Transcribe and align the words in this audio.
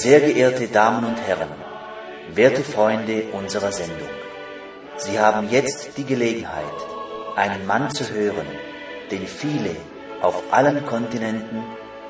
Sehr 0.00 0.20
geehrte 0.20 0.68
Damen 0.68 1.04
und 1.04 1.16
Herren, 1.16 1.48
werte 2.32 2.62
Freunde 2.62 3.24
unserer 3.32 3.72
Sendung, 3.72 4.08
Sie 4.96 5.18
haben 5.18 5.50
jetzt 5.50 5.98
die 5.98 6.04
Gelegenheit, 6.04 6.78
einen 7.34 7.66
Mann 7.66 7.90
zu 7.90 8.08
hören, 8.08 8.46
den 9.10 9.26
viele 9.26 9.74
auf 10.22 10.40
allen 10.52 10.86
Kontinenten 10.86 11.64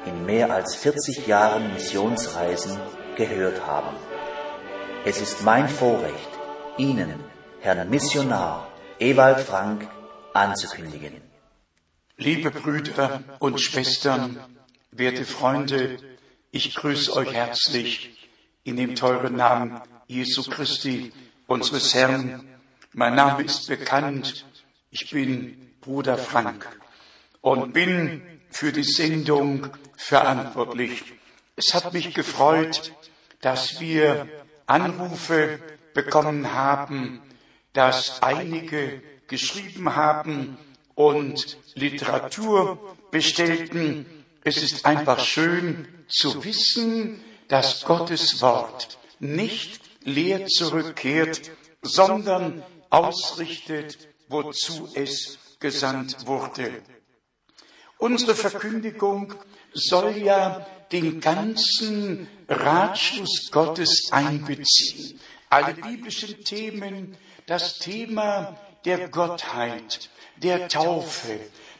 in 0.04 0.26
mehr 0.26 0.52
als 0.52 0.74
40 0.74 1.26
Jahren 1.26 1.72
Missionsreisen 1.72 2.76
gehört 3.16 3.66
haben. 3.66 3.96
Es 5.06 5.22
ist 5.22 5.42
mein 5.42 5.66
Vorrecht, 5.66 6.32
Ihnen, 6.76 7.14
Herrn 7.60 7.88
Missionar 7.88 8.68
Ewald 8.98 9.40
Frank, 9.40 9.88
anzukündigen. 10.34 11.22
Liebe 12.18 12.50
Brüder 12.50 13.22
und 13.38 13.62
Schwestern, 13.62 14.38
werte 14.90 15.24
Freunde, 15.24 15.96
ich 16.50 16.74
grüße 16.74 17.14
euch 17.14 17.32
herzlich 17.32 18.30
in 18.64 18.76
dem 18.76 18.94
teuren 18.94 19.36
Namen 19.36 19.80
Jesu 20.06 20.42
Christi, 20.44 21.12
unseres 21.46 21.94
Herrn. 21.94 22.48
Mein 22.92 23.14
Name 23.14 23.42
ist 23.42 23.68
bekannt. 23.68 24.46
Ich 24.90 25.10
bin 25.10 25.74
Bruder 25.80 26.16
Frank 26.16 26.66
und 27.42 27.72
bin 27.72 28.22
für 28.50 28.72
die 28.72 28.84
Sendung 28.84 29.68
verantwortlich. 29.96 31.04
Es 31.56 31.74
hat 31.74 31.92
mich 31.92 32.14
gefreut, 32.14 32.94
dass 33.40 33.80
wir 33.80 34.26
Anrufe 34.66 35.60
bekommen 35.92 36.54
haben, 36.54 37.20
dass 37.74 38.22
einige 38.22 39.02
geschrieben 39.26 39.94
haben 39.94 40.56
und 40.94 41.58
Literatur 41.74 42.96
bestellten. 43.10 44.06
Es 44.44 44.62
ist 44.62 44.86
einfach 44.86 45.20
schön 45.20 45.86
zu 46.08 46.44
wissen, 46.44 47.22
dass 47.48 47.84
Gottes 47.84 48.40
Wort 48.40 48.98
nicht 49.20 49.80
leer 50.02 50.46
zurückkehrt, 50.46 51.50
sondern 51.82 52.62
ausrichtet, 52.90 54.08
wozu 54.28 54.88
es 54.94 55.38
gesandt 55.60 56.26
wurde. 56.26 56.82
Unsere 57.98 58.34
Verkündigung 58.34 59.34
soll 59.72 60.16
ja 60.18 60.66
den 60.92 61.20
ganzen 61.20 62.28
Ratschluss 62.48 63.50
Gottes 63.50 64.08
einbeziehen. 64.10 65.20
Alle 65.50 65.74
biblischen 65.74 66.44
Themen, 66.44 67.16
das 67.46 67.78
Thema 67.78 68.58
der 68.84 69.08
Gottheit, 69.08 70.10
der 70.42 70.68
Taufe, 70.68 71.38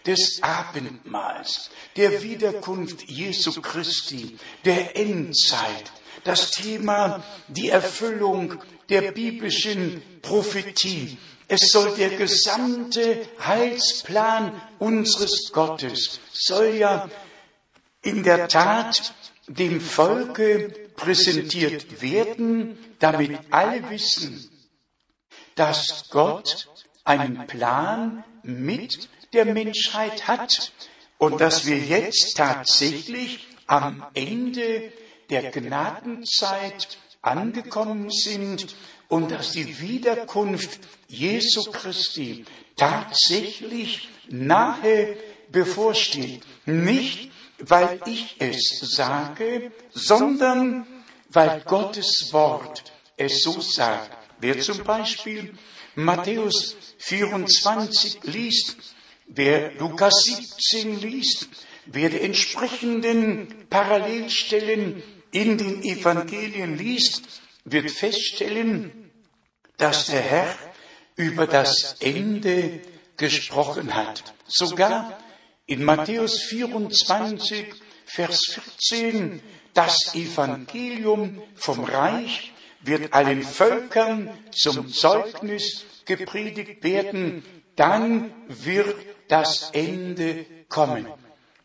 des 0.08 0.42
Abendmahls, 0.42 1.70
der 1.96 2.22
Wiederkunft 2.22 3.02
Jesu 3.10 3.60
Christi, 3.60 4.38
der 4.64 4.96
Endzeit, 4.96 5.92
das 6.24 6.50
Thema 6.50 7.22
die 7.48 7.68
Erfüllung 7.68 8.54
der 8.88 9.12
biblischen 9.12 10.02
Prophetie. 10.22 11.18
Es 11.46 11.70
soll 11.70 11.94
der 11.96 12.10
gesamte 12.10 13.26
Heilsplan 13.38 14.60
unseres 14.78 15.52
Gottes, 15.52 16.20
soll 16.32 16.74
ja 16.76 17.10
in 18.02 18.22
der 18.22 18.48
Tat 18.48 19.14
dem 19.46 19.80
Volke 19.80 20.90
präsentiert 20.96 22.00
werden, 22.02 22.78
damit 22.98 23.38
alle 23.50 23.88
wissen, 23.90 24.50
dass 25.54 26.08
Gott 26.10 26.68
einen 27.04 27.46
Plan 27.46 28.24
mit 28.48 29.08
der 29.34 29.44
Menschheit 29.44 30.26
hat 30.26 30.72
und 31.18 31.40
dass 31.40 31.66
wir 31.66 31.78
jetzt 31.78 32.36
tatsächlich 32.36 33.46
am 33.66 34.04
Ende 34.14 34.90
der 35.28 35.50
Gnadenzeit 35.50 36.96
angekommen 37.20 38.10
sind 38.10 38.74
und 39.08 39.30
dass 39.30 39.52
die 39.52 39.80
Wiederkunft 39.80 40.80
Jesu 41.08 41.70
Christi 41.70 42.46
tatsächlich 42.76 44.08
nahe 44.28 45.16
bevorsteht. 45.50 46.42
Nicht, 46.64 47.30
weil 47.58 48.00
ich 48.06 48.36
es 48.38 48.78
sage, 48.80 49.72
sondern 49.92 50.86
weil 51.28 51.60
Gottes 51.66 52.32
Wort 52.32 52.92
es 53.16 53.42
so 53.42 53.60
sagt. 53.60 54.16
Wer 54.40 54.60
zum 54.60 54.84
Beispiel 54.84 55.54
Matthäus 55.94 56.76
24 56.98 58.24
liest, 58.24 58.76
wer 59.26 59.72
Lukas 59.74 60.14
17 60.24 61.00
liest, 61.00 61.48
wer 61.86 62.10
die 62.10 62.20
entsprechenden 62.20 63.66
Parallelstellen 63.70 65.02
in 65.30 65.58
den 65.58 65.82
Evangelien 65.82 66.76
liest, 66.76 67.22
wird 67.64 67.90
feststellen, 67.90 69.10
dass 69.76 70.06
der 70.06 70.20
Herr 70.20 70.58
über 71.16 71.46
das 71.46 71.96
Ende 72.00 72.80
gesprochen 73.16 73.94
hat. 73.94 74.34
Sogar 74.46 75.18
in 75.66 75.84
Matthäus 75.84 76.42
24, 76.44 77.66
Vers 78.06 78.40
14, 78.88 79.42
das 79.74 80.14
Evangelium 80.14 81.42
vom 81.54 81.84
Reich 81.84 82.52
wird 82.80 83.12
allen 83.12 83.42
Völkern 83.42 84.30
zum 84.50 84.88
Zeugnis 84.88 85.84
gepredigt 86.08 86.82
werden, 86.82 87.44
dann 87.76 88.32
wird 88.48 88.96
das 89.28 89.70
Ende 89.72 90.44
kommen. 90.68 91.06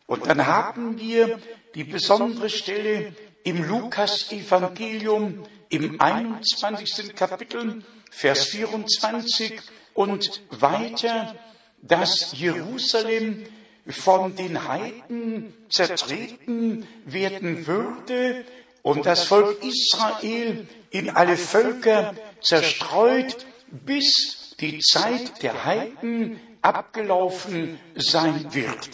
Und 0.06 0.26
dann 0.26 0.46
haben 0.46 1.00
wir 1.00 1.40
die 1.74 1.84
besondere 1.84 2.48
Stelle 2.50 3.14
im 3.42 3.64
Lukas-Evangelium 3.64 5.44
im 5.70 6.00
21. 6.00 7.16
Kapitel, 7.16 7.82
Vers 8.10 8.44
24 8.44 9.60
und 9.94 10.42
weiter, 10.50 11.34
dass 11.82 12.38
Jerusalem 12.38 13.44
von 13.88 14.36
den 14.36 14.66
Heiden 14.68 15.54
zertreten 15.68 16.86
werden 17.04 17.66
würde 17.66 18.44
und 18.82 19.06
das 19.06 19.24
Volk 19.24 19.62
Israel 19.62 20.66
in 20.90 21.10
alle 21.10 21.36
Völker 21.36 22.14
zerstreut, 22.40 23.46
bis 23.84 24.54
die 24.60 24.78
Zeit 24.80 25.42
der 25.42 25.64
Heiden 25.64 26.40
abgelaufen 26.62 27.78
sein 27.94 28.54
wird. 28.54 28.90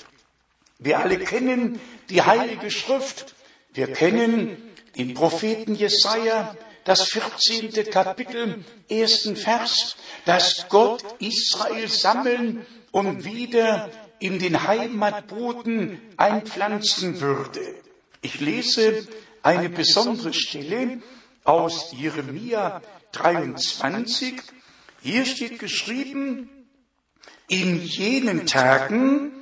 Wir 0.78 1.00
alle 1.00 1.18
kennen 1.18 1.80
die 2.08 2.22
Heilige 2.22 2.70
Schrift. 2.70 3.34
Wir 3.74 3.92
kennen 3.92 4.56
den 4.96 5.14
Propheten 5.14 5.74
Jesaja, 5.74 6.56
das 6.84 7.04
14. 7.04 7.90
Kapitel, 7.90 8.64
ersten 8.88 9.36
Vers, 9.36 9.96
dass 10.24 10.66
Gott 10.68 11.04
Israel 11.20 11.88
sammeln 11.88 12.66
und 12.90 13.24
wieder 13.24 13.90
in 14.18 14.38
den 14.38 14.66
Heimatboden 14.66 16.00
einpflanzen 16.16 17.20
würde. 17.20 17.60
Ich 18.22 18.40
lese 18.40 19.06
eine 19.42 19.68
besondere 19.68 20.32
Stelle 20.32 21.00
aus 21.44 21.92
Jeremia 21.92 22.82
23. 23.12 24.40
Hier 25.02 25.24
steht 25.24 25.58
geschrieben, 25.58 26.50
in 27.48 27.82
jenen 27.82 28.46
Tagen 28.46 29.32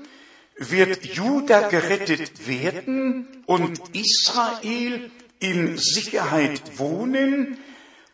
wird 0.57 1.05
Juda 1.05 1.69
gerettet 1.69 2.47
werden 2.47 3.27
und 3.47 3.81
Israel 3.93 5.11
in 5.41 5.79
Sicherheit 5.79 6.79
wohnen 6.79 7.59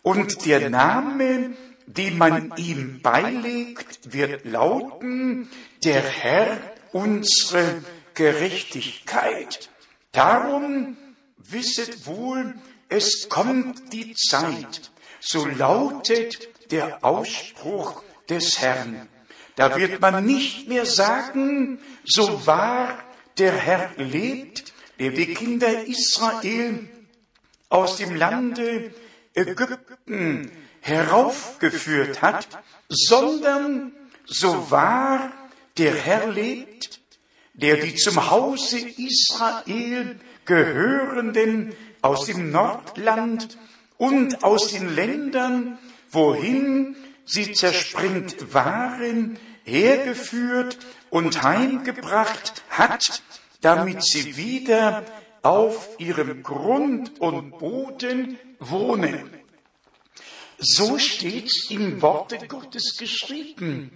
und 0.03 0.47
der 0.47 0.71
Name, 0.71 1.55
den 1.87 2.19
man 2.19 2.53
ihm 2.57 3.01
beilegt, 3.03 4.13
wird 4.13 4.45
lauten, 4.45 5.49
der 5.85 6.03
Herr 6.03 6.59
unsere 6.93 7.83
Gerechtigkeit. 8.15 9.71
Darum 10.13 10.97
wisset 11.37 12.07
wohl, 12.07 12.55
es 12.89 13.29
kommt 13.29 13.93
die 13.93 14.15
Zeit, 14.15 14.91
so 15.21 15.47
lautet 15.47 16.49
der 16.75 17.05
Ausspruch 17.05 18.03
des 18.29 18.61
Herrn. 18.61 19.09
Da 19.55 19.77
wird 19.77 20.01
man 20.01 20.27
nicht 20.27 20.69
mehr 20.69 20.87
sagen, 20.87 21.79
so 22.05 22.47
wahr 22.49 22.99
der 23.39 23.53
Herr 23.53 23.91
lebt, 23.97 24.75
der 24.99 25.11
die 25.11 25.33
Kinder 25.35 25.87
Israel 25.87 26.89
aus 27.69 27.99
dem 27.99 28.17
Lande 28.17 28.93
Ägypten 29.35 30.51
heraufgeführt 30.81 32.23
hat, 32.23 32.49
sondern 32.89 33.93
so 34.27 34.69
wahr 34.73 35.33
der 35.79 35.95
Herr 35.95 36.33
lebt, 36.33 37.01
der 37.53 37.77
die 37.77 37.95
zum 37.95 38.31
Hause 38.31 38.81
Israel 38.81 40.19
gehörenden 40.45 41.73
aus 42.03 42.27
dem 42.27 42.51
Nordland 42.51 43.59
und 43.97 44.43
aus 44.43 44.73
den 44.73 44.93
Ländern, 44.93 45.79
wohin 46.15 46.97
sie 47.25 47.53
zerspringt 47.53 48.55
waren, 48.55 49.39
hergeführt 49.65 50.79
und 51.11 51.43
heimgebracht 51.43 52.63
hat, 52.71 53.23
damit 53.61 54.05
sie 54.05 54.37
wieder 54.37 55.05
auf 55.43 55.89
ihrem 55.99 56.43
Grund 56.43 57.21
und 57.21 57.59
Boden 57.59 58.39
wohnen. 58.59 59.31
So 60.59 60.99
steht's 60.99 61.71
im 61.71 62.01
Worte 62.01 62.47
Gottes 62.47 62.97
geschrieben. 62.99 63.91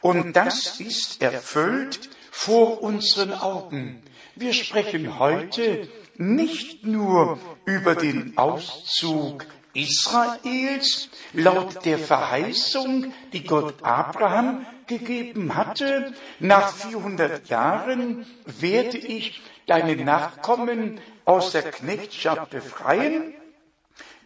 Und 0.00 0.34
das 0.34 0.80
ist 0.80 1.22
erfüllt 1.22 2.10
vor 2.30 2.82
unseren 2.82 3.32
Augen. 3.32 4.02
Wir 4.36 4.52
sprechen 4.52 5.18
heute 5.18 5.88
nicht 6.16 6.84
nur 6.84 7.38
über 7.64 7.94
den 7.94 8.36
Auszug 8.36 9.46
Israels 9.74 11.08
laut 11.32 11.84
der 11.84 11.98
Verheißung, 11.98 13.12
die 13.32 13.42
Gott 13.44 13.82
Abraham 13.82 14.64
gegeben 14.86 15.56
hatte, 15.56 16.14
nach 16.38 16.72
400 16.72 17.48
Jahren 17.48 18.24
werde 18.46 18.98
ich 18.98 19.42
deine 19.66 19.96
Nachkommen 19.96 21.00
aus 21.24 21.50
der 21.52 21.70
Knechtschaft 21.70 22.50
befreien. 22.50 23.32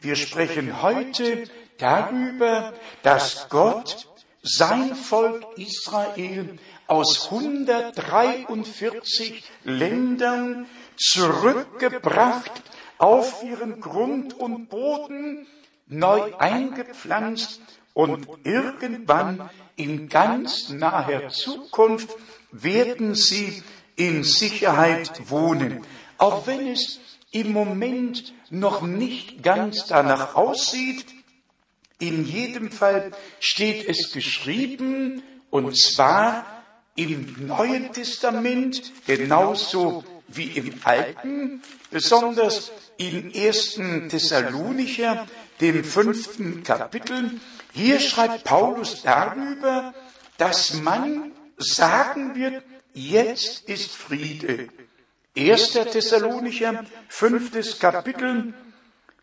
Wir 0.00 0.16
sprechen 0.16 0.82
heute 0.82 1.44
darüber, 1.78 2.74
dass 3.02 3.48
Gott 3.48 4.08
sein 4.42 4.94
Volk 4.94 5.44
Israel 5.56 6.58
aus 6.86 7.30
143 7.30 9.42
Ländern 9.64 10.66
zurückgebracht 10.96 12.62
auf 12.98 13.42
ihren 13.42 13.80
Grund 13.80 14.34
und 14.34 14.68
Boden, 14.68 15.46
neu 15.86 16.34
eingepflanzt 16.36 17.60
und 17.94 18.28
irgendwann 18.44 19.48
in 19.76 20.08
ganz 20.08 20.68
naher 20.68 21.28
Zukunft 21.30 22.10
werden 22.52 23.14
sie 23.14 23.62
in 23.96 24.22
Sicherheit 24.24 25.30
wohnen. 25.30 25.84
Auch 26.18 26.46
wenn 26.46 26.68
es 26.68 27.00
im 27.30 27.52
Moment 27.52 28.34
noch 28.50 28.82
nicht 28.82 29.42
ganz 29.42 29.86
danach 29.86 30.34
aussieht, 30.34 31.06
in 31.98 32.24
jedem 32.24 32.70
Fall 32.70 33.10
steht 33.40 33.88
es 33.88 34.12
geschrieben, 34.12 35.22
und 35.50 35.76
zwar 35.76 36.46
im 36.94 37.46
Neuen 37.46 37.92
Testament 37.92 38.92
genauso 39.06 40.04
wie 40.28 40.46
im 40.52 40.74
Alten, 40.84 41.62
besonders 41.90 42.70
in 42.96 43.32
1. 43.34 43.80
Thessalonicher, 44.08 45.26
dem 45.60 45.84
fünften 45.84 46.62
Kapitel. 46.62 47.40
Hier 47.72 48.00
schreibt 48.00 48.44
Paulus 48.44 49.02
darüber, 49.02 49.94
dass 50.36 50.74
man 50.74 51.32
sagen 51.56 52.34
wird, 52.34 52.62
jetzt 52.94 53.68
ist 53.68 53.90
Friede. 53.90 54.68
1. 55.36 55.72
Thessalonicher, 55.72 56.84
fünftes 57.08 57.78
Kapitel. 57.78 58.54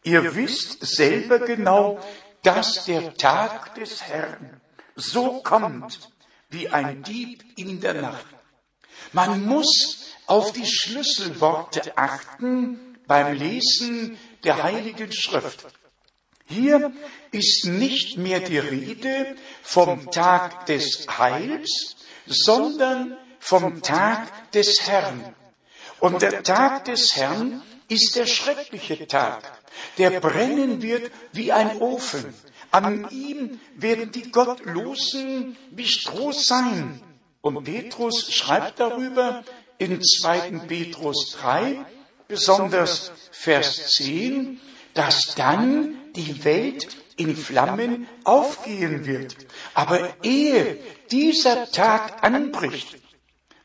Ihr 0.03 0.35
wisst 0.35 0.85
selber 0.85 1.39
genau, 1.39 1.99
dass 2.43 2.85
der 2.85 3.15
Tag 3.15 3.75
des 3.75 4.03
Herrn 4.03 4.61
so 4.95 5.41
kommt 5.41 6.11
wie 6.49 6.69
ein 6.69 7.03
Dieb 7.03 7.43
in 7.57 7.81
der 7.81 7.95
Nacht. 7.95 8.25
Man 9.11 9.45
muss 9.45 10.04
auf 10.27 10.51
die 10.51 10.65
Schlüsselworte 10.65 11.97
achten 11.97 12.97
beim 13.07 13.33
Lesen 13.37 14.17
der 14.43 14.63
Heiligen 14.63 15.11
Schrift. 15.11 15.65
Hier 16.47 16.93
ist 17.31 17.65
nicht 17.65 18.17
mehr 18.17 18.39
die 18.39 18.59
Rede 18.59 19.35
vom 19.63 20.11
Tag 20.11 20.67
des 20.67 21.07
Heils, 21.17 21.95
sondern 22.27 23.17
vom 23.39 23.81
Tag 23.81 24.51
des 24.51 24.87
Herrn. 24.87 25.35
Und 25.99 26.21
der 26.21 26.43
Tag 26.43 26.85
des 26.85 27.15
Herrn 27.15 27.63
ist 27.87 28.15
der 28.15 28.25
schreckliche 28.25 29.07
Tag, 29.07 29.59
der 29.97 30.19
brennen 30.19 30.81
wird 30.81 31.11
wie 31.31 31.51
ein 31.51 31.77
Ofen. 31.79 32.33
An 32.71 33.07
ihm 33.09 33.59
werden 33.75 34.11
die 34.11 34.31
Gottlosen 34.31 35.55
wie 35.71 35.87
Stroh 35.87 36.31
sein. 36.31 37.01
Und 37.41 37.63
Petrus 37.63 38.33
schreibt 38.33 38.79
darüber 38.79 39.43
in 39.77 40.01
2. 40.01 40.61
Petrus 40.67 41.37
3, 41.39 41.85
besonders 42.27 43.11
Vers 43.31 43.87
10, 43.89 44.59
dass 44.93 45.35
dann 45.35 45.95
die 46.15 46.43
Welt 46.43 46.87
in 47.17 47.35
Flammen 47.35 48.07
aufgehen 48.23 49.05
wird. 49.05 49.35
Aber 49.73 50.15
ehe 50.23 50.77
dieser 51.11 51.71
Tag 51.71 52.23
anbricht, 52.23 52.97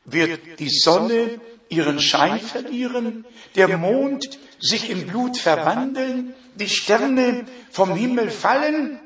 wird 0.05 0.59
die 0.59 0.69
Sonne 0.69 1.39
ihren 1.69 2.01
Schein 2.01 2.39
verlieren, 2.39 3.25
der 3.55 3.77
Mond 3.77 4.39
sich 4.59 4.89
in 4.89 5.07
Blut 5.07 5.37
verwandeln, 5.37 6.33
die 6.55 6.69
Sterne 6.69 7.45
vom 7.71 7.95
Himmel 7.95 8.29
fallen. 8.29 8.99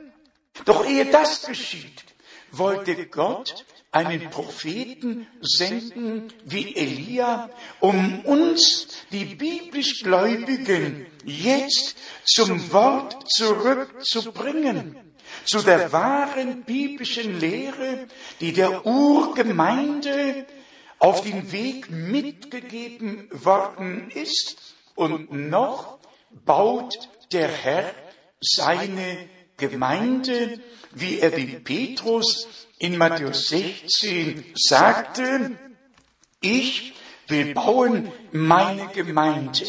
Doch 0.65 0.85
ehe 0.85 1.05
das 1.05 1.45
geschieht, 1.45 2.03
wollte 2.51 3.05
Gott 3.07 3.65
einen 3.95 4.29
Propheten 4.29 5.25
senden 5.39 6.33
wie 6.43 6.75
Elia, 6.75 7.49
um 7.79 8.25
uns, 8.25 8.87
die 9.13 9.23
biblisch 9.23 10.03
Gläubigen, 10.03 11.05
jetzt 11.23 11.95
zum 12.25 12.73
Wort 12.73 13.15
zurückzubringen, 13.31 14.97
zu 15.45 15.61
der 15.61 15.93
wahren 15.93 16.63
biblischen 16.63 17.39
Lehre, 17.39 18.07
die 18.41 18.51
der 18.51 18.85
Urgemeinde 18.85 20.45
auf 20.99 21.21
den 21.21 21.53
Weg 21.53 21.89
mitgegeben 21.89 23.29
worden 23.31 24.11
ist 24.13 24.75
und 24.95 25.31
noch 25.31 25.99
baut 26.45 27.09
der 27.31 27.47
Herr 27.47 27.93
seine 28.41 29.29
Gemeinde, 29.55 30.59
wie 30.93 31.19
er 31.19 31.31
dem 31.31 31.63
Petrus 31.63 32.64
in 32.79 32.97
Matthäus 32.97 33.47
16 33.47 34.53
sagte, 34.55 35.57
ich 36.41 36.93
will 37.27 37.53
bauen 37.53 38.11
meine 38.31 38.87
Gemeinde. 38.87 39.65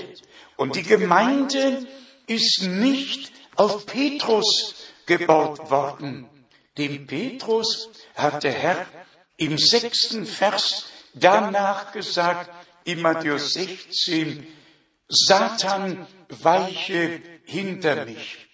Und 0.56 0.76
die 0.76 0.82
Gemeinde 0.82 1.86
ist 2.26 2.62
nicht 2.62 3.32
auf 3.54 3.86
Petrus 3.86 4.74
gebaut 5.06 5.70
worden. 5.70 6.28
Dem 6.76 7.06
Petrus 7.06 7.88
hat 8.14 8.42
der 8.44 8.52
Herr 8.52 8.86
im 9.36 9.56
sechsten 9.56 10.26
Vers 10.26 10.86
danach 11.14 11.92
gesagt, 11.92 12.50
in 12.84 13.00
Matthäus 13.00 13.54
16, 13.54 14.46
Satan 15.08 16.06
weiche 16.28 17.20
hinter 17.44 18.04
mich. 18.04 18.48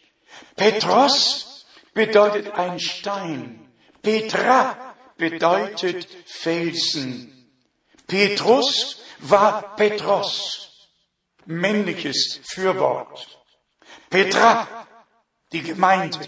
Petros 0.56 1.66
bedeutet 1.94 2.52
ein 2.54 2.78
Stein. 2.80 3.61
Petra 4.02 4.94
bedeutet 5.16 6.08
Felsen. 6.26 7.48
Petrus 8.06 8.98
war 9.20 9.76
Petros, 9.76 10.88
männliches 11.46 12.40
Fürwort. 12.42 13.38
Petra, 14.10 14.86
die 15.52 15.62
Gemeinde, 15.62 16.18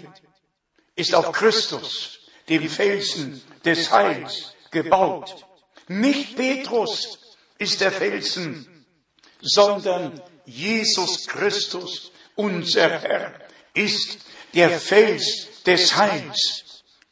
ist 0.95 1.13
auf 1.13 1.31
Christus, 1.33 2.19
dem 2.47 2.69
Felsen 2.69 3.41
des 3.65 3.91
Heils, 3.91 4.53
gebaut. 4.71 5.45
Nicht 5.87 6.37
Petrus 6.37 7.19
ist 7.57 7.81
der 7.81 7.91
Felsen, 7.91 8.85
sondern 9.41 10.21
Jesus 10.45 11.27
Christus, 11.27 12.11
unser 12.35 12.99
Herr, 13.01 13.39
ist 13.73 14.19
der 14.53 14.79
Fels 14.79 15.47
des 15.65 15.95
Heils. 15.95 16.64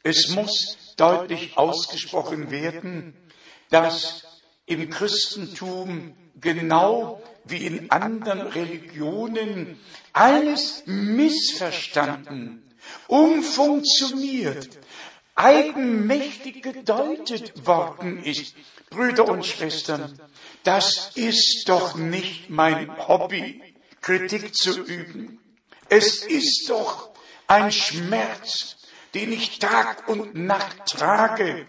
Es 0.04 0.28
muss 0.28 0.76
deutlich 0.96 1.56
ausgesprochen 1.56 2.50
werden, 2.50 3.16
dass 3.70 4.24
im 4.66 4.90
Christentum 4.90 6.14
genau 6.38 7.22
wie 7.44 7.66
in 7.66 7.90
anderen 7.90 8.42
Religionen 8.42 9.80
alles 10.12 10.82
missverstanden, 10.84 12.76
umfunktioniert, 13.08 14.78
eigenmächtig 15.36 16.62
gedeutet 16.62 17.66
worden 17.66 18.22
ist. 18.22 18.54
Brüder 18.90 19.26
und 19.26 19.44
Schwestern, 19.46 20.20
das 20.64 21.12
ist 21.14 21.64
doch 21.66 21.96
nicht 21.96 22.50
mein 22.50 22.94
Hobby, 23.08 23.74
Kritik 24.02 24.54
zu 24.54 24.82
üben. 24.82 25.40
Es 25.88 26.22
ist 26.24 26.68
doch 26.68 27.10
ein 27.46 27.72
Schmerz, 27.72 28.76
den 29.14 29.32
ich 29.32 29.58
Tag 29.58 30.08
und 30.08 30.34
Nacht 30.34 30.86
trage, 30.86 31.66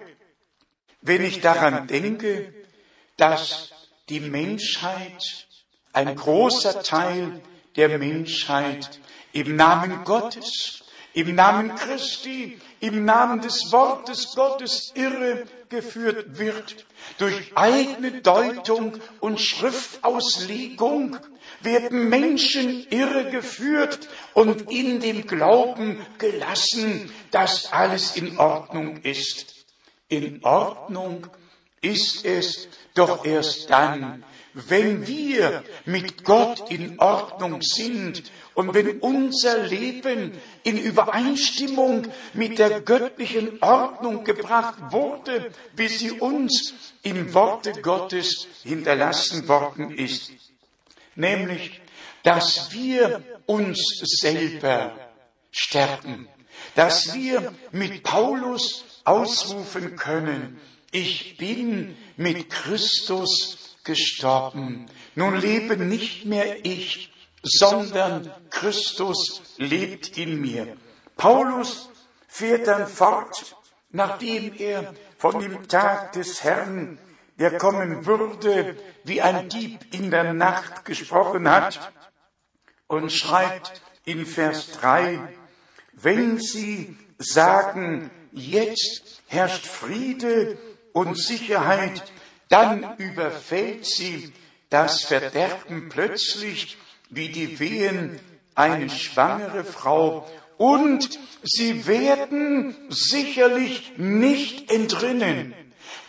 wenn 1.01 1.23
ich 1.23 1.41
daran 1.41 1.87
denke, 1.87 2.53
dass 3.17 3.71
die 4.09 4.19
Menschheit, 4.19 5.47
ein 5.93 6.15
großer 6.15 6.81
Teil 6.81 7.41
der 7.75 7.97
Menschheit 7.99 8.99
im 9.31 9.55
Namen 9.55 10.03
Gottes, 10.03 10.83
im 11.13 11.35
Namen 11.35 11.75
Christi, 11.75 12.59
im 12.79 13.05
Namen 13.05 13.41
des 13.41 13.71
Wortes 13.71 14.33
Gottes 14.35 14.91
irre 14.95 15.45
irregeführt 15.75 16.37
wird. 16.37 16.85
Durch 17.17 17.51
eigene 17.55 18.21
Deutung 18.21 18.93
und 19.19 19.39
Schriftauslegung 19.39 21.17
werden 21.61 22.09
Menschen 22.09 22.87
irregeführt 22.89 24.07
und 24.33 24.71
in 24.71 24.99
dem 24.99 25.27
Glauben 25.27 26.05
gelassen, 26.17 27.11
dass 27.31 27.71
alles 27.71 28.15
in 28.15 28.37
Ordnung 28.37 28.97
ist. 29.01 29.65
In 30.07 30.43
Ordnung 30.43 31.27
ist 31.81 32.25
es 32.25 32.67
doch 32.93 33.25
erst 33.25 33.69
dann, 33.69 34.23
wenn 34.55 35.05
wir 35.05 35.63
mit 35.85 36.23
Gott 36.23 36.71
in 36.71 36.97
Ordnung 36.99 37.61
sind 37.61 38.23
und 38.53 38.73
wenn 38.73 38.99
unser 39.01 39.63
Leben 39.63 40.31
in 40.63 40.77
Übereinstimmung 40.77 42.07
mit 42.33 42.57
der 42.57 42.79
göttlichen 42.79 43.61
Ordnung 43.61 44.23
gebracht 44.23 44.77
wurde, 44.91 45.51
wie 45.75 45.89
sie 45.89 46.11
uns 46.11 46.73
im 47.03 47.33
Worte 47.33 47.73
Gottes 47.81 48.47
hinterlassen 48.63 49.49
worden 49.49 49.91
ist, 49.91 50.31
nämlich, 51.15 51.81
dass 52.23 52.71
wir 52.71 53.23
uns 53.45 53.99
selber 54.03 54.95
stärken, 55.51 56.29
dass 56.75 57.13
wir 57.13 57.53
mit 57.73 58.03
Paulus 58.03 58.85
ausrufen 59.03 59.97
können, 59.97 60.61
ich 60.91 61.35
bin 61.37 61.97
mit 62.15 62.49
Christus 62.49 63.64
gestorben. 63.85 64.87
Nun 65.15 65.35
lebe 65.35 65.77
nicht 65.77 66.25
mehr 66.25 66.65
ich, 66.65 67.13
sondern 67.41 68.31
Christus 68.49 69.41
lebt 69.57 70.17
in 70.17 70.41
mir. 70.41 70.75
Paulus 71.15 71.89
fährt 72.27 72.67
dann 72.67 72.87
fort, 72.87 73.55
nachdem 73.91 74.53
er 74.57 74.93
von 75.17 75.39
dem 75.39 75.67
Tag 75.67 76.11
des 76.13 76.43
Herrn, 76.43 76.97
der 77.39 77.57
kommen 77.57 78.05
würde, 78.05 78.77
wie 79.03 79.21
ein 79.21 79.49
Dieb 79.49 79.93
in 79.93 80.11
der 80.11 80.33
Nacht 80.33 80.85
gesprochen 80.85 81.49
hat, 81.49 81.91
und 82.87 83.11
schreibt 83.11 83.81
in 84.05 84.25
Vers 84.25 84.71
3, 84.79 85.19
wenn 85.93 86.39
sie 86.39 86.95
sagen, 87.17 88.11
jetzt 88.31 89.21
herrscht 89.27 89.65
Friede 89.65 90.57
und 90.93 91.17
Sicherheit, 91.17 92.03
dann 92.49 92.97
überfällt 92.97 93.85
sie 93.85 94.31
das 94.69 95.03
Verderben 95.03 95.89
plötzlich 95.89 96.77
wie 97.09 97.29
die 97.29 97.59
Wehen 97.59 98.19
eine 98.55 98.89
schwangere 98.89 99.63
Frau 99.63 100.27
und 100.57 101.19
sie 101.43 101.85
werden 101.87 102.75
sicherlich 102.89 103.93
nicht 103.97 104.71
entrinnen. 104.71 105.53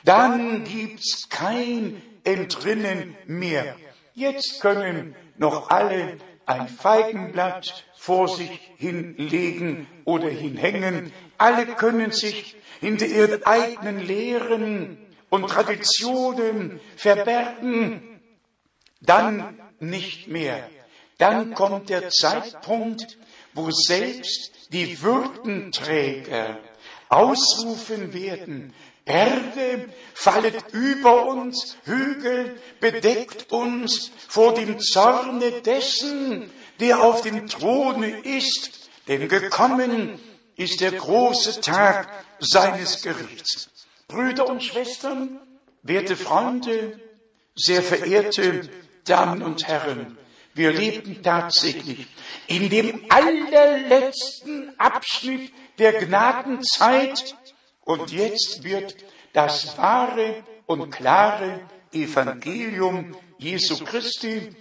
Dann 0.04 0.64
gibt's 0.64 1.28
kein 1.28 2.00
Entrinnen 2.24 3.16
mehr. 3.26 3.76
Jetzt 4.14 4.60
können 4.60 5.16
noch 5.36 5.70
alle 5.70 6.18
ein 6.46 6.68
Feigenblatt 6.68 7.84
vor 7.96 8.28
sich 8.28 8.50
hinlegen 8.76 9.86
oder 10.04 10.28
hinhängen. 10.28 11.12
Alle 11.38 11.66
können 11.66 12.12
sich 12.12 12.56
hinter 12.80 13.06
ihren 13.06 13.44
eigenen 13.44 13.98
Lehren 13.98 14.98
und 15.30 15.48
Traditionen 15.48 16.80
verbergen. 16.96 18.20
Dann 19.00 19.60
nicht 19.78 20.28
mehr. 20.28 20.68
Dann 21.18 21.54
kommt 21.54 21.88
der 21.88 22.10
Zeitpunkt, 22.10 23.18
wo 23.54 23.70
selbst 23.70 24.50
die 24.72 25.00
Würdenträger 25.00 26.58
ausrufen 27.08 28.12
werden, 28.12 28.74
Berge 29.06 29.88
fallet 30.14 30.72
über 30.72 31.26
uns, 31.26 31.76
Hügel 31.84 32.60
bedeckt 32.80 33.52
uns 33.52 34.10
vor 34.28 34.52
dem 34.54 34.80
Zorne 34.80 35.62
dessen, 35.62 36.50
der 36.80 37.02
auf 37.02 37.22
dem 37.22 37.46
Throne 37.46 38.20
ist, 38.24 38.90
denn 39.06 39.28
gekommen 39.28 40.18
ist 40.56 40.80
der 40.80 40.90
große 40.92 41.60
Tag 41.60 42.08
seines 42.40 43.00
Gerichts. 43.00 43.70
Brüder 44.08 44.46
und 44.48 44.62
Schwestern, 44.62 45.40
werte 45.82 46.16
Freunde, 46.16 47.00
sehr 47.54 47.82
verehrte 47.82 48.68
Damen 49.04 49.42
und 49.42 49.66
Herren, 49.66 50.16
wir 50.54 50.72
leben 50.72 51.22
tatsächlich 51.22 52.06
in 52.46 52.70
dem 52.70 53.04
allerletzten 53.10 54.72
Abschnitt 54.78 55.52
der 55.78 55.92
Gnadenzeit 55.94 57.36
und 57.82 58.10
jetzt 58.10 58.64
wird 58.64 58.96
das 59.32 59.76
wahre 59.76 60.42
und 60.64 60.90
klare 60.90 61.60
Evangelium 61.92 63.14
Jesu 63.38 63.84
Christi 63.84 64.56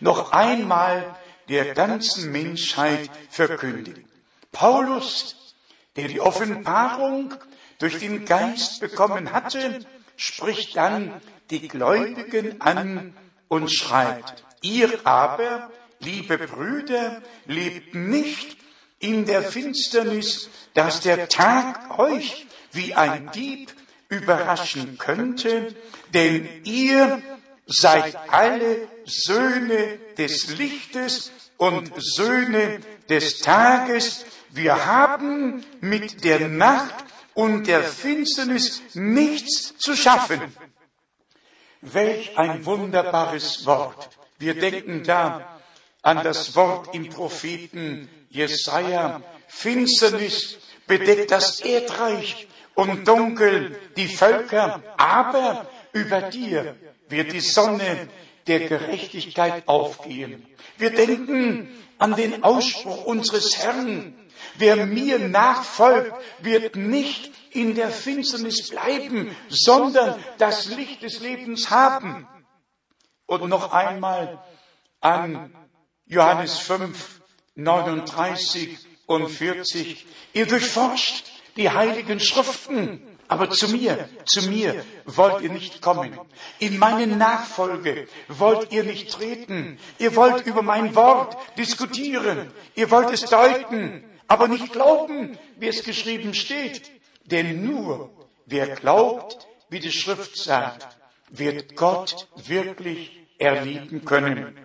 noch 0.00 0.32
einmal 0.32 1.16
der 1.48 1.74
ganzen 1.74 2.32
Menschheit 2.32 3.08
verkündigt. 3.30 4.04
Paulus, 4.50 5.36
der 5.94 6.08
die 6.08 6.20
Offenbarung 6.20 7.34
durch 7.82 7.98
den 7.98 8.24
Geist 8.24 8.80
bekommen 8.80 9.32
hatte, 9.32 9.80
spricht 10.16 10.76
dann 10.76 11.20
die 11.50 11.66
Gläubigen 11.66 12.60
an 12.60 13.12
und 13.48 13.72
schreibt, 13.72 14.44
Ihr 14.62 15.00
aber, 15.04 15.68
liebe 15.98 16.38
Brüder, 16.38 17.20
lebt 17.46 17.96
nicht 17.96 18.56
in 19.00 19.26
der 19.26 19.42
Finsternis, 19.42 20.48
dass 20.74 21.00
der 21.00 21.28
Tag 21.28 21.98
euch 21.98 22.46
wie 22.70 22.94
ein 22.94 23.32
Dieb 23.34 23.74
überraschen 24.08 24.96
könnte, 24.96 25.74
denn 26.14 26.48
ihr 26.62 27.20
seid 27.66 28.16
alle 28.30 28.86
Söhne 29.06 29.98
des 30.16 30.56
Lichtes 30.56 31.32
und 31.56 31.90
Söhne 31.96 32.78
des 33.08 33.40
Tages. 33.40 34.24
Wir 34.50 34.86
haben 34.86 35.64
mit 35.80 36.22
der 36.22 36.46
Nacht 36.46 37.11
und 37.34 37.66
der 37.66 37.82
Finsternis 37.82 38.82
nichts 38.94 39.76
zu 39.78 39.96
schaffen. 39.96 40.40
Welch 41.80 42.38
ein 42.38 42.64
wunderbares 42.64 43.66
Wort. 43.66 44.10
Wir 44.38 44.54
denken 44.54 45.02
da 45.04 45.60
an 46.02 46.22
das 46.22 46.54
Wort 46.54 46.94
im 46.94 47.08
Propheten 47.08 48.08
Jesaja. 48.28 49.22
Finsternis 49.48 50.58
bedeckt 50.86 51.30
das 51.30 51.60
Erdreich 51.60 52.48
und 52.74 53.06
dunkel 53.06 53.78
die 53.96 54.08
Völker, 54.08 54.82
aber 54.96 55.68
über 55.92 56.22
dir 56.22 56.76
wird 57.08 57.32
die 57.32 57.40
Sonne 57.40 58.08
der 58.46 58.60
Gerechtigkeit 58.60 59.66
aufgehen. 59.66 60.46
Wir 60.78 60.90
denken 60.90 61.68
an 61.98 62.16
den 62.16 62.42
Ausspruch 62.42 63.04
unseres 63.04 63.58
Herrn, 63.58 64.14
wer 64.56 64.86
mir 64.86 65.18
nachfolgt, 65.18 66.12
wird 66.40 66.76
nicht 66.76 67.32
in 67.50 67.74
der 67.74 67.90
Finsternis 67.90 68.68
bleiben, 68.68 69.34
sondern 69.48 70.22
das 70.38 70.66
Licht 70.66 71.02
des 71.02 71.20
Lebens 71.20 71.70
haben. 71.70 72.26
Und 73.26 73.48
noch 73.48 73.72
einmal 73.72 74.42
an 75.00 75.54
Johannes 76.06 76.58
5, 76.58 77.20
39 77.54 78.78
und 79.06 79.28
40. 79.28 80.06
Ihr 80.32 80.46
durchforscht 80.46 81.26
die 81.56 81.70
heiligen 81.70 82.20
Schriften, 82.20 83.02
aber 83.28 83.50
zu 83.50 83.68
mir, 83.68 84.08
zu 84.26 84.48
mir 84.48 84.84
wollt 85.06 85.40
ihr 85.40 85.50
nicht 85.50 85.80
kommen. 85.80 86.18
In 86.58 86.78
meine 86.78 87.06
Nachfolge 87.06 88.06
wollt 88.28 88.72
ihr 88.72 88.84
nicht 88.84 89.10
treten. 89.10 89.78
Ihr 89.98 90.14
wollt 90.16 90.46
über 90.46 90.62
mein 90.62 90.94
Wort 90.94 91.36
diskutieren. 91.56 92.50
Ihr 92.74 92.90
wollt 92.90 93.10
es 93.10 93.22
deuten, 93.22 94.04
aber 94.32 94.48
nicht 94.48 94.72
glauben, 94.72 95.38
wie 95.58 95.68
es 95.68 95.84
geschrieben 95.84 96.32
steht. 96.32 96.90
Denn 97.26 97.66
nur 97.66 98.10
wer 98.46 98.66
glaubt, 98.68 99.46
wie 99.68 99.78
die 99.78 99.92
Schrift 99.92 100.38
sagt, 100.38 100.96
wird 101.28 101.76
Gott 101.76 102.28
wirklich 102.36 103.20
erleben 103.36 104.06
können. 104.06 104.56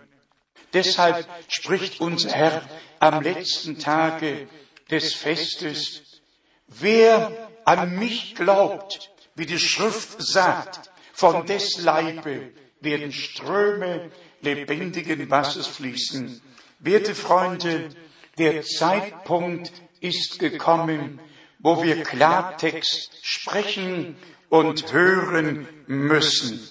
Deshalb 0.72 1.28
spricht 1.50 2.00
unser 2.00 2.32
Herr 2.32 2.62
am 3.00 3.22
letzten 3.22 3.78
Tage 3.78 4.48
des 4.90 5.14
Festes, 5.14 6.22
wer 6.68 7.50
an 7.66 8.00
mich 8.00 8.36
glaubt, 8.36 9.12
wie 9.36 9.46
die 9.46 9.60
Schrift 9.60 10.24
sagt, 10.24 10.92
von 11.12 11.46
des 11.46 11.82
Leibe 11.82 12.54
werden 12.80 13.12
Ströme 13.12 14.12
lebendigen 14.40 15.30
Wassers 15.30 15.68
fließen. 15.68 16.42
Werte 16.80 17.16
Freunde, 17.16 17.90
der 18.38 18.64
Zeitpunkt 18.64 19.72
ist 20.00 20.40
gekommen, 20.40 21.20
wo 21.60 21.84
wir 21.84 22.04
Klartext 22.04 23.12
sprechen 23.22 24.16
und 24.50 24.94
hören 24.94 25.68
müssen. 25.88 26.70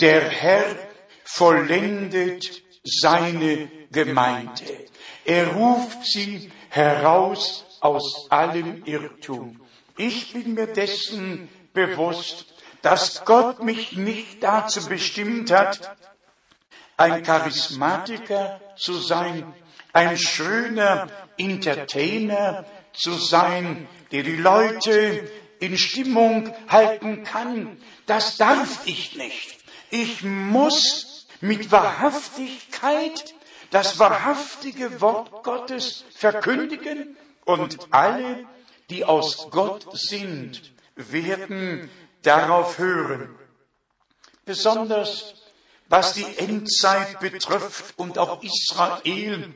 Der 0.00 0.28
Herr 0.28 0.64
vollendet 1.24 2.62
seine 2.84 3.68
Gemeinde. 3.90 4.86
Er 5.24 5.48
ruft 5.48 6.04
sie 6.04 6.52
heraus 6.68 7.64
aus 7.80 8.30
allem 8.30 8.84
Irrtum. 8.84 9.60
Ich 9.96 10.32
bin 10.32 10.54
mir 10.54 10.66
dessen 10.66 11.48
bewusst, 11.72 12.46
dass 12.82 13.24
Gott 13.24 13.62
mich 13.62 13.96
nicht 13.96 14.42
dazu 14.42 14.86
bestimmt 14.86 15.50
hat, 15.50 15.96
ein 16.96 17.22
Charismatiker 17.22 18.60
zu 18.76 18.94
sein, 18.94 19.52
ein 19.96 20.18
schöner 20.18 21.08
Entertainer 21.38 22.66
zu 22.92 23.14
sein, 23.14 23.88
der 24.12 24.24
die 24.24 24.36
Leute 24.36 25.26
in 25.58 25.78
Stimmung 25.78 26.54
halten 26.68 27.24
kann. 27.24 27.78
Das 28.04 28.36
darf 28.36 28.86
ich 28.86 29.16
nicht. 29.16 29.56
Ich 29.88 30.22
muss 30.22 31.26
mit 31.40 31.72
Wahrhaftigkeit 31.72 33.34
das 33.70 33.98
wahrhaftige 33.98 35.00
Wort 35.00 35.42
Gottes 35.42 36.04
verkündigen 36.14 37.16
und 37.46 37.78
alle, 37.90 38.44
die 38.90 39.06
aus 39.06 39.48
Gott 39.50 39.86
sind, 39.96 40.74
werden 40.94 41.88
darauf 42.22 42.76
hören. 42.76 43.34
Besonders 44.44 45.34
was 45.88 46.14
die 46.14 46.26
Endzeit 46.38 47.20
betrifft 47.20 47.94
und 47.96 48.18
auch 48.18 48.42
Israel, 48.42 49.54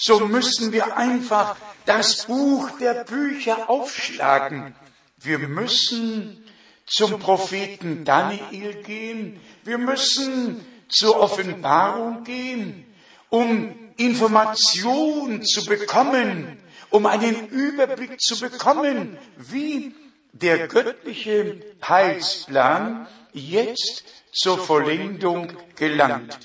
so 0.00 0.20
müssen 0.20 0.72
wir 0.72 0.96
einfach 0.96 1.56
das 1.84 2.24
Buch 2.24 2.70
der 2.78 3.04
Bücher 3.04 3.68
aufschlagen. 3.68 4.74
Wir 5.18 5.38
müssen 5.38 6.42
zum 6.86 7.18
Propheten 7.18 8.04
Daniel 8.06 8.82
gehen. 8.82 9.38
Wir 9.62 9.76
müssen 9.76 10.64
zur 10.88 11.20
Offenbarung 11.20 12.24
gehen, 12.24 12.86
um 13.28 13.92
Information 13.98 15.44
zu 15.44 15.66
bekommen, 15.66 16.58
um 16.88 17.04
einen 17.04 17.48
Überblick 17.48 18.18
zu 18.20 18.40
bekommen, 18.40 19.18
wie 19.36 19.94
der 20.32 20.66
göttliche 20.66 21.60
Heilsplan 21.86 23.06
jetzt 23.32 24.04
zur 24.32 24.58
Vollendung 24.58 25.52
gelangt. 25.76 26.38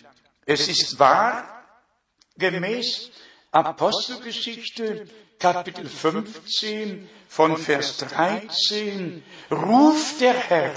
Es 0.46 0.68
ist 0.68 1.00
wahr, 1.00 1.64
gemäß 2.38 3.12
Apostelgeschichte 3.56 5.08
Kapitel 5.40 5.88
15 5.88 7.08
von 7.30 7.56
Vers 7.56 7.96
13 8.00 9.24
ruft 9.50 10.20
der 10.20 10.34
Herr 10.34 10.74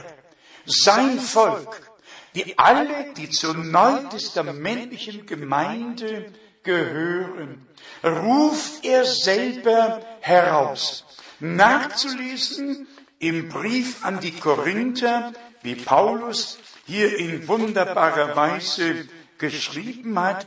sein 0.65 1.19
Volk, 1.19 1.91
die 2.37 2.57
alle, 2.57 3.13
die 3.15 3.31
zur 3.31 3.55
neutestamentlichen 3.55 5.27
Gemeinde 5.27 6.33
gehören, 6.63 7.67
ruft 8.05 8.85
er 8.85 9.05
selber 9.05 10.01
heraus. 10.21 11.05
Nachzulesen 11.41 12.87
im 13.19 13.49
Brief 13.49 14.05
an 14.05 14.21
die 14.21 14.37
Korinther, 14.37 15.33
wie 15.63 15.75
Paulus 15.75 16.59
hier 16.87 17.19
in 17.19 17.49
wunderbarer 17.49 18.37
Weise 18.37 19.09
geschrieben 19.37 20.17
hat, 20.17 20.47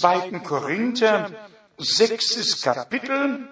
2. 0.00 0.40
Korinther, 0.40 1.30
sechstes 1.78 2.60
Kapitel, 2.62 3.48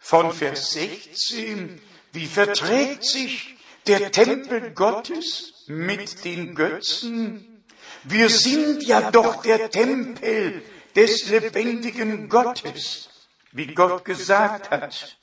von 0.00 0.32
Vers 0.32 0.72
16, 0.72 1.80
wie 2.12 2.26
verträgt 2.26 3.04
sich 3.04 3.54
der 3.86 4.10
Tempel 4.10 4.72
Gottes 4.72 5.66
mit 5.68 6.24
den 6.24 6.54
Götzen? 6.54 7.64
Wir 8.02 8.28
sind 8.30 8.82
ja 8.82 9.10
doch 9.10 9.42
der 9.42 9.70
Tempel 9.70 10.62
des 10.96 11.28
lebendigen 11.28 12.28
Gottes, 12.28 13.08
wie 13.52 13.68
Gott 13.68 14.04
gesagt 14.04 14.70
hat. 14.70 15.16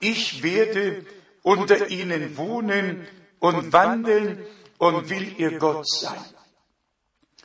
Ich 0.00 0.42
werde 0.42 1.06
unter 1.42 1.88
ihnen 1.88 2.36
wohnen 2.36 3.06
und 3.38 3.72
wandeln 3.72 4.44
und 4.78 5.08
will 5.08 5.34
ihr 5.38 5.58
Gott 5.58 5.88
sein. 5.88 6.24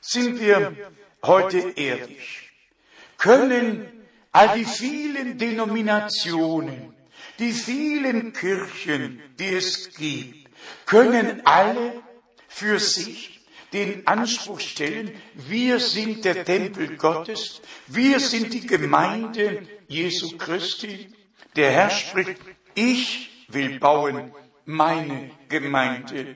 Sind 0.02 0.40
wir 0.42 0.76
heute 1.24 1.60
ehrlich? 1.78 2.39
Können 3.20 3.86
all 4.32 4.56
die 4.56 4.66
vielen 4.66 5.38
Denominationen, 5.38 6.96
die 7.38 7.52
vielen 7.52 8.34
Kirchen, 8.34 9.22
die 9.38 9.50
es 9.50 9.94
gibt, 9.94 10.50
können 10.86 11.42
alle 11.46 12.02
für 12.48 12.80
sich 12.80 13.42
den 13.74 14.08
Anspruch 14.08 14.60
stellen, 14.60 15.12
wir 15.36 15.80
sind 15.80 16.26
der 16.26 16.44
Tempel 16.44 16.98
Gottes, 16.98 17.62
wir 17.88 18.20
sind 18.20 18.54
die 18.54 18.66
Gemeinde 18.66 19.68
Jesu 19.88 20.38
Christi. 20.38 21.10
Der 21.56 21.72
Herr 21.72 21.90
spricht, 21.90 22.38
ich 22.74 23.46
will 23.50 23.80
bauen 23.80 24.32
meine 24.66 25.32
Gemeinde. 25.50 26.36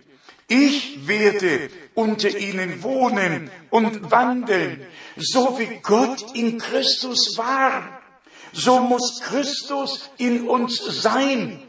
Ich 0.54 1.08
werde 1.08 1.72
unter 1.96 2.30
ihnen 2.30 2.84
wohnen 2.84 3.50
und 3.72 4.12
wandeln, 4.12 4.86
so 5.18 5.58
wie 5.58 5.80
Gott 5.82 6.36
in 6.36 6.60
Christus 6.60 7.36
war. 7.38 8.02
So 8.52 8.80
muss 8.80 9.20
Christus 9.22 10.12
in 10.20 10.48
uns 10.48 10.78
sein. 11.02 11.64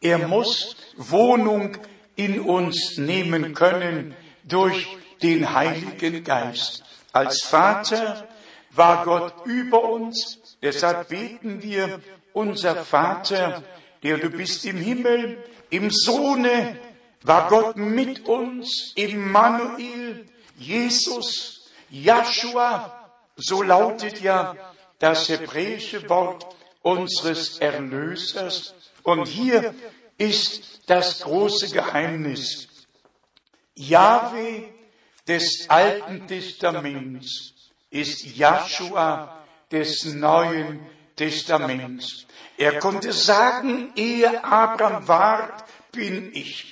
Er 0.00 0.26
muss 0.26 0.74
Wohnung 0.96 1.76
in 2.16 2.40
uns 2.40 2.96
nehmen 2.96 3.52
können 3.52 4.16
durch 4.44 4.86
den 5.22 5.52
Heiligen 5.52 6.24
Geist. 6.24 6.82
Als 7.12 7.42
Vater 7.42 8.26
war 8.70 9.04
Gott 9.04 9.44
über 9.44 9.84
uns, 9.84 10.38
deshalb 10.62 11.10
beten 11.10 11.62
wir, 11.62 12.00
unser 12.32 12.74
Vater, 12.74 13.62
der 14.02 14.16
du 14.16 14.30
bist 14.30 14.64
im 14.64 14.78
Himmel, 14.78 15.44
im 15.68 15.90
Sohne 15.90 16.78
war 17.24 17.48
Gott 17.48 17.76
mit 17.76 18.26
uns, 18.26 18.92
Immanuel, 18.96 20.26
Jesus, 20.56 21.70
Joshua, 21.90 23.10
so 23.36 23.62
lautet 23.62 24.20
ja 24.20 24.56
das 24.98 25.28
hebräische 25.28 26.08
Wort 26.08 26.46
unseres 26.82 27.58
Erlösers. 27.58 28.74
Und 29.02 29.26
hier 29.26 29.74
ist 30.18 30.80
das 30.86 31.20
große 31.20 31.70
Geheimnis. 31.70 32.68
Jahwe 33.74 34.68
des 35.26 35.68
Alten 35.68 36.26
Testaments 36.26 37.54
ist 37.90 38.24
Joshua 38.36 39.44
des 39.70 40.04
Neuen 40.04 40.80
Testaments. 41.16 42.26
Er 42.56 42.78
konnte 42.78 43.12
sagen, 43.12 43.92
ehe 43.96 44.44
Abraham 44.44 45.08
ward, 45.08 45.64
bin 45.90 46.32
ich. 46.34 46.71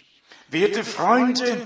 Werte 0.50 0.82
Freunde, 0.82 1.62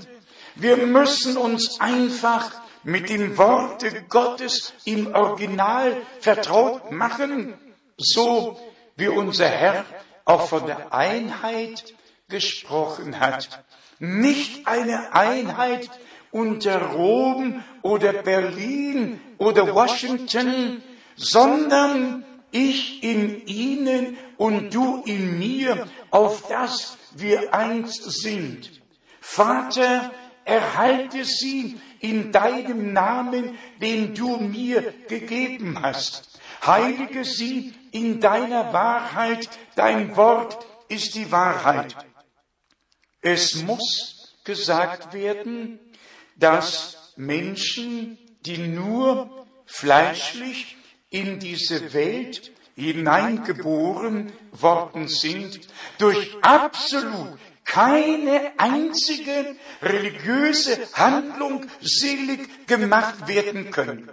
wir 0.53 0.77
müssen 0.77 1.37
uns 1.37 1.81
einfach 1.81 2.51
mit 2.83 3.09
den 3.09 3.35
Worten 3.35 4.05
Gottes 4.09 4.73
im 4.85 5.13
Original 5.15 5.97
vertraut 6.19 6.91
machen, 6.91 7.55
so 7.97 8.59
wie 8.95 9.07
unser 9.07 9.47
Herr 9.47 9.85
auch 10.23 10.47
von 10.47 10.67
der 10.67 10.93
Einheit 10.93 11.95
gesprochen 12.29 13.19
hat. 13.19 13.63
Nicht 13.97 14.67
eine 14.67 15.13
Einheit 15.13 15.89
unter 16.31 16.91
Rom 16.91 17.63
oder 17.81 18.13
Berlin 18.13 19.19
oder 19.39 19.73
Washington, 19.73 20.83
sondern 21.15 22.23
ich 22.51 23.03
in 23.03 23.47
ihnen 23.47 24.17
und 24.37 24.75
du 24.75 25.01
in 25.05 25.39
mir, 25.39 25.87
auf 26.11 26.47
das 26.47 26.97
wir 27.15 27.53
eins 27.53 27.95
sind. 27.95 28.81
Vater, 29.19 30.11
erhalte 30.45 31.25
sie 31.25 31.79
in 31.99 32.31
deinem 32.31 32.93
Namen, 32.93 33.57
den 33.81 34.13
du 34.13 34.37
mir 34.37 34.93
gegeben 35.07 35.81
hast. 35.81 36.39
Heilige 36.65 37.25
sie 37.25 37.73
in 37.91 38.19
deiner 38.19 38.71
Wahrheit, 38.71 39.49
dein 39.75 40.15
Wort 40.15 40.65
ist 40.87 41.15
die 41.15 41.31
Wahrheit. 41.31 41.95
Es 43.21 43.63
muss 43.63 44.35
gesagt 44.43 45.13
werden, 45.13 45.79
dass 46.35 47.13
Menschen, 47.15 48.19
die 48.41 48.59
nur 48.59 49.47
fleischlich 49.65 50.77
in 51.09 51.39
diese 51.39 51.93
Welt 51.93 52.51
hineingeboren 52.75 54.31
worden 54.51 55.07
sind, 55.07 55.59
durch 55.97 56.35
absolut 56.41 57.37
keine 57.63 58.53
einzige 58.57 59.55
religiöse 59.81 60.87
Handlung 60.93 61.65
selig 61.81 62.67
gemacht 62.67 63.27
werden 63.27 63.71
können. 63.71 64.09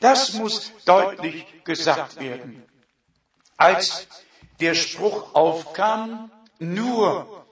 Das 0.00 0.34
muss 0.34 0.72
deutlich 0.84 1.46
gesagt 1.64 2.20
werden. 2.20 2.64
Als 3.56 4.08
der 4.60 4.74
Spruch 4.74 5.34
aufkam, 5.34 6.30
nur 6.58 7.46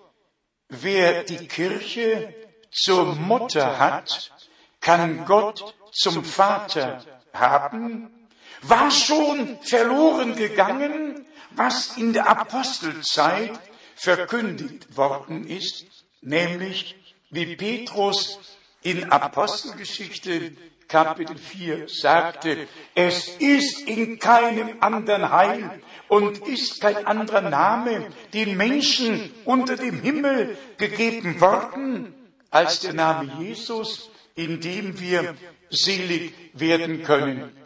wer 0.68 1.24
die 1.24 1.46
Kirche 1.46 2.34
zur 2.70 3.14
Mutter 3.14 3.78
hat, 3.78 4.32
kann 4.80 5.24
Gott 5.24 5.74
zum 5.92 6.24
Vater 6.24 7.02
haben, 7.32 8.23
war 8.62 8.90
schon 8.90 9.58
verloren 9.62 10.36
gegangen, 10.36 11.26
was 11.50 11.96
in 11.96 12.12
der 12.12 12.28
Apostelzeit 12.28 13.58
verkündigt 13.94 14.96
worden 14.96 15.46
ist, 15.46 15.86
nämlich 16.20 16.96
wie 17.30 17.56
Petrus 17.56 18.38
in 18.82 19.10
Apostelgeschichte 19.10 20.52
Kapitel 20.88 21.36
4 21.36 21.88
sagte, 21.88 22.68
es 22.94 23.28
ist 23.38 23.80
in 23.88 24.18
keinem 24.18 24.76
anderen 24.80 25.30
Heil 25.30 25.82
und 26.08 26.46
ist 26.46 26.80
kein 26.80 27.06
anderer 27.06 27.40
Name 27.40 28.08
den 28.32 28.56
Menschen 28.56 29.32
unter 29.44 29.76
dem 29.76 30.00
Himmel 30.02 30.56
gegeben 30.76 31.40
worden, 31.40 32.14
als 32.50 32.80
der 32.80 32.92
Name 32.92 33.32
Jesus, 33.40 34.10
in 34.34 34.60
dem 34.60 35.00
wir 35.00 35.34
selig 35.70 36.34
werden 36.52 37.02
können. 37.02 37.63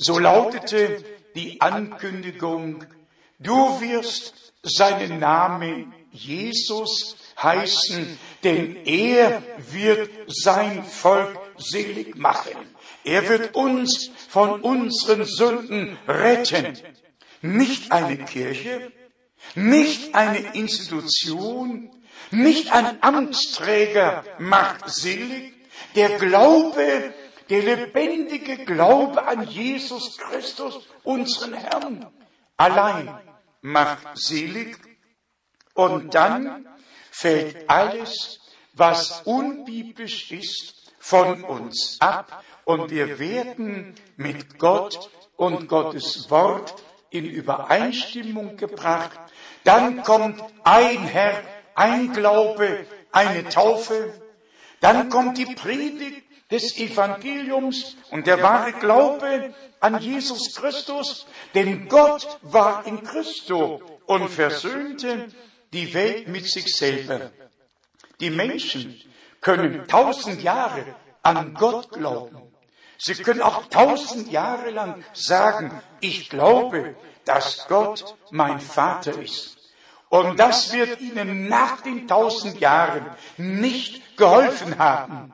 So 0.00 0.20
lautete 0.20 1.04
die 1.34 1.60
Ankündigung, 1.60 2.84
du 3.40 3.80
wirst 3.80 4.52
seinen 4.62 5.18
Namen 5.18 5.92
Jesus 6.12 7.16
heißen, 7.42 8.16
denn 8.44 8.76
er 8.86 9.42
wird 9.72 10.08
sein 10.28 10.84
Volk 10.84 11.36
selig 11.56 12.16
machen. 12.16 12.52
Er 13.02 13.28
wird 13.28 13.56
uns 13.56 14.10
von 14.28 14.60
unseren 14.60 15.24
Sünden 15.24 15.98
retten. 16.06 16.78
Nicht 17.42 17.90
eine 17.90 18.18
Kirche, 18.18 18.92
nicht 19.56 20.14
eine 20.14 20.54
Institution, 20.54 21.90
nicht 22.30 22.72
ein 22.72 23.02
Amtsträger 23.02 24.24
macht 24.38 24.90
selig. 24.90 25.54
Der 25.96 26.10
Glaube, 26.18 27.12
der 27.48 27.62
lebendige 27.62 28.64
Glaube 28.64 29.26
an 29.26 29.46
Jesus 29.46 30.16
Christus, 30.18 30.86
unseren 31.04 31.54
Herrn, 31.54 32.06
allein 32.56 33.18
macht 33.62 34.18
selig. 34.18 34.76
Und 35.74 36.14
dann 36.14 36.66
fällt 37.10 37.68
alles, 37.70 38.40
was 38.74 39.22
unbiblisch 39.22 40.30
ist, 40.32 40.78
von 40.98 41.42
uns 41.44 41.96
ab 42.00 42.44
und 42.64 42.90
wir 42.90 43.18
werden 43.18 43.94
mit 44.16 44.58
Gott 44.58 45.10
und 45.36 45.68
Gottes 45.68 46.30
Wort 46.30 46.74
in 47.08 47.24
Übereinstimmung 47.24 48.58
gebracht. 48.58 49.18
Dann 49.64 50.02
kommt 50.02 50.42
ein 50.64 51.04
Herr, 51.04 51.42
ein 51.74 52.12
Glaube, 52.12 52.84
eine 53.10 53.48
Taufe. 53.48 54.12
Dann 54.80 55.08
kommt 55.08 55.38
die 55.38 55.54
Predigt 55.54 56.27
des 56.50 56.76
Evangeliums 56.78 57.96
und 58.10 58.26
der 58.26 58.42
wahre 58.42 58.72
Glaube 58.72 59.54
an 59.80 60.00
Jesus 60.00 60.54
Christus, 60.54 61.26
denn 61.54 61.88
Gott 61.88 62.38
war 62.42 62.86
in 62.86 63.02
Christo 63.02 63.82
und 64.06 64.28
versöhnte 64.28 65.28
die 65.72 65.92
Welt 65.92 66.28
mit 66.28 66.48
sich 66.48 66.74
selber. 66.74 67.30
Die 68.20 68.30
Menschen 68.30 69.00
können 69.40 69.86
tausend 69.86 70.42
Jahre 70.42 70.84
an 71.22 71.54
Gott 71.54 71.90
glauben. 71.90 72.42
Sie 72.96 73.14
können 73.14 73.42
auch 73.42 73.66
tausend 73.66 74.32
Jahre 74.32 74.70
lang 74.70 75.04
sagen, 75.12 75.80
ich 76.00 76.28
glaube, 76.30 76.96
dass 77.24 77.66
Gott 77.68 78.16
mein 78.30 78.58
Vater 78.58 79.20
ist. 79.20 79.56
Und 80.08 80.40
das 80.40 80.72
wird 80.72 81.00
ihnen 81.00 81.48
nach 81.48 81.82
den 81.82 82.08
tausend 82.08 82.58
Jahren 82.58 83.06
nicht 83.36 84.16
geholfen 84.16 84.78
haben. 84.78 85.32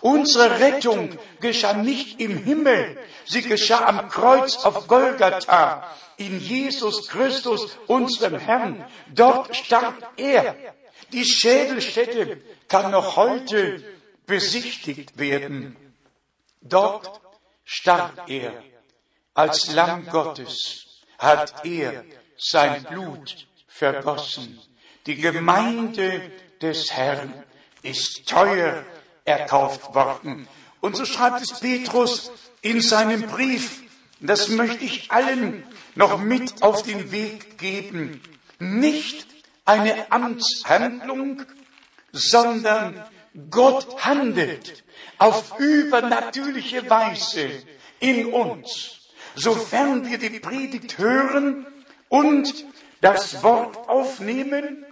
Unsere 0.00 0.60
Rettung 0.60 1.18
geschah 1.40 1.74
nicht 1.74 2.20
im 2.20 2.36
Himmel, 2.42 2.98
sie 3.26 3.42
geschah 3.42 3.84
am 3.86 4.08
Kreuz 4.08 4.56
auf 4.64 4.86
Golgatha, 4.86 5.86
in 6.16 6.40
Jesus 6.40 7.08
Christus, 7.08 7.76
unserem 7.86 8.38
Herrn. 8.38 8.84
Dort 9.14 9.56
starb 9.56 10.12
er. 10.16 10.54
Die 11.12 11.24
Schädelstätte 11.24 12.40
kann 12.68 12.90
noch 12.90 13.16
heute 13.16 13.82
besichtigt 14.26 15.18
werden. 15.18 15.76
Dort 16.60 17.20
starb 17.64 18.28
er. 18.28 18.52
Als 19.34 19.72
Lamm 19.72 20.06
Gottes 20.06 21.02
hat 21.18 21.64
er 21.64 22.04
sein 22.36 22.84
Blut 22.84 23.46
vergossen. 23.66 24.60
Die 25.06 25.16
Gemeinde 25.16 26.30
des 26.60 26.92
Herrn 26.92 27.32
ist 27.82 28.28
teuer 28.28 28.84
erkauft 29.30 29.94
worden. 29.94 30.48
Und 30.80 30.96
so 30.96 31.04
schreibt 31.04 31.42
es 31.42 31.60
Petrus 31.60 32.32
in 32.62 32.80
seinem 32.80 33.22
Brief, 33.22 33.82
das 34.20 34.48
möchte 34.48 34.84
ich 34.84 35.10
allen 35.10 35.64
noch 35.94 36.18
mit 36.18 36.62
auf 36.62 36.82
den 36.82 37.10
Weg 37.10 37.58
geben, 37.58 38.22
nicht 38.58 39.26
eine 39.64 40.10
Amtshandlung, 40.10 41.42
sondern 42.12 43.02
Gott 43.50 44.04
handelt 44.04 44.84
auf 45.18 45.58
übernatürliche 45.58 46.88
Weise 46.90 47.50
in 48.00 48.26
uns. 48.26 48.98
Sofern 49.36 50.08
wir 50.10 50.18
die 50.18 50.40
Predigt 50.40 50.98
hören 50.98 51.66
und 52.08 52.52
das 53.00 53.42
Wort 53.42 53.76
aufnehmen, 53.88 54.84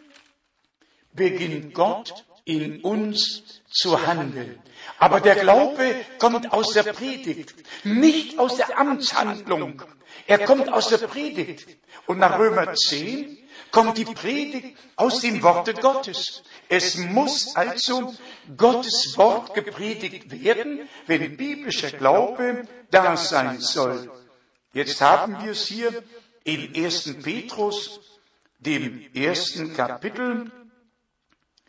beginnt 1.13 1.75
Gott 1.75 2.25
in 2.49 2.81
uns 2.81 3.61
zu 3.71 4.07
handeln. 4.07 4.59
Aber 4.99 5.21
der 5.21 5.37
Glaube 5.37 5.95
kommt 6.19 6.51
aus 6.51 6.73
der 6.73 6.83
Predigt, 6.83 7.55
nicht 7.85 8.39
aus 8.39 8.57
der 8.57 8.79
Amtshandlung. 8.79 9.83
Er 10.27 10.39
kommt 10.39 10.73
aus 10.73 10.89
der 10.89 11.07
Predigt. 11.07 11.67
Und 12.07 12.19
nach 12.19 12.39
Römer 12.39 12.75
10 12.75 13.37
kommt 13.71 13.99
die 13.99 14.07
Predigt 14.07 14.79
aus 14.97 15.21
dem 15.21 15.43
Worte 15.43 15.75
Gottes. 15.75 16.43
Es 16.71 16.97
muss 16.97 17.55
also 17.55 18.15
Gottes 18.57 19.15
Wort 19.17 19.53
gepredigt 19.53 20.31
werden, 20.31 20.89
wenn 21.07 21.37
biblischer 21.37 21.91
Glaube 21.91 22.67
da 22.91 23.15
sein 23.19 23.61
soll. 23.61 24.11
Jetzt 24.73 25.03
haben 25.03 25.45
wir 25.45 25.53
es 25.53 25.67
hier 25.67 26.03
in 26.45 26.75
1. 26.75 27.23
Petrus, 27.23 28.01
dem 28.59 29.05
ersten 29.15 29.75
Kapitel, 29.75 30.51